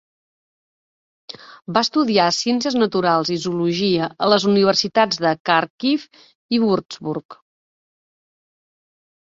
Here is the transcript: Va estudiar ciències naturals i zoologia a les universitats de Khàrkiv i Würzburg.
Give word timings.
Va 1.77 1.83
estudiar 1.87 2.25
ciències 2.37 2.77
naturals 2.83 3.31
i 3.37 3.37
zoologia 3.45 4.09
a 4.27 4.31
les 4.35 4.49
universitats 4.55 5.23
de 5.27 5.37
Khàrkiv 5.53 6.09
i 6.59 6.63
Würzburg. 6.67 7.41